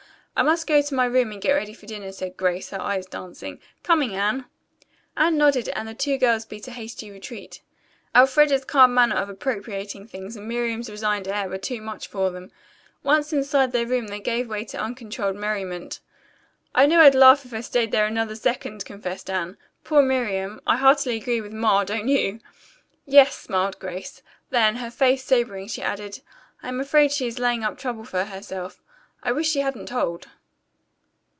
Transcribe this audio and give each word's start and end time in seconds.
"I 0.33 0.43
must 0.43 0.65
go 0.65 0.81
to 0.81 0.95
my 0.95 1.05
room 1.05 1.31
and 1.31 1.41
get 1.41 1.51
ready 1.53 1.73
for 1.73 1.85
dinner," 1.85 2.11
said 2.11 2.35
Grace, 2.37 2.69
her 2.71 2.81
eyes 2.81 3.05
dancing. 3.05 3.59
"Coming, 3.83 4.15
Anne?" 4.15 4.45
Anne 5.15 5.37
nodded 5.37 5.69
and 5.69 5.87
the 5.87 5.93
two 5.93 6.17
girls 6.17 6.45
beat 6.45 6.67
a 6.67 6.71
hasty 6.71 7.11
retreat. 7.11 7.61
Elfreda's 8.15 8.65
calm 8.65 8.91
manner 8.91 9.17
of 9.17 9.29
appropriating 9.29 10.07
things 10.07 10.35
and 10.35 10.47
Miriam's 10.47 10.89
resigned 10.89 11.27
air 11.27 11.47
were 11.47 11.59
too 11.59 11.79
much 11.79 12.07
for 12.07 12.31
them. 12.31 12.49
Once 13.03 13.31
inside 13.31 13.71
their 13.71 13.85
room 13.85 14.07
they 14.07 14.21
gave 14.21 14.49
way 14.49 14.65
to 14.65 14.79
uncontrolled 14.81 15.35
merriment. 15.35 15.99
"I 16.73 16.87
knew 16.87 16.99
I'd 16.99 17.13
laugh 17.13 17.45
if 17.45 17.53
I 17.53 17.61
stayed 17.61 17.91
there 17.91 18.07
another 18.07 18.35
second," 18.35 18.83
confessed 18.83 19.29
Anne. 19.29 19.57
"Poor 19.83 20.01
Miriam. 20.01 20.59
I 20.65 20.77
heartily 20.77 21.17
agree 21.17 21.41
with 21.41 21.53
Ma, 21.53 21.83
don't 21.83 22.07
you?" 22.07 22.39
"Yes," 23.05 23.37
smiled 23.37 23.77
Grace. 23.77 24.23
Then, 24.49 24.77
her 24.77 24.89
face 24.89 25.23
sobering, 25.23 25.67
she 25.67 25.83
added, 25.83 26.21
"I 26.63 26.69
am 26.69 26.79
afraid 26.79 27.11
she 27.11 27.27
is 27.27 27.37
laying 27.37 27.63
up 27.63 27.77
trouble 27.77 28.05
for 28.05 28.23
herself. 28.23 28.81
I 29.23 29.31
wish 29.31 29.51
she 29.51 29.59
hadn't 29.59 29.85
told." 29.85 30.29